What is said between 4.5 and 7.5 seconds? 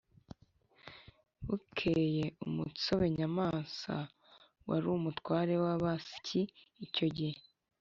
wari umutware w’abasyi icyo gihe